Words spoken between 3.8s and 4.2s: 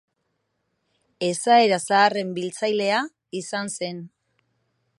zen.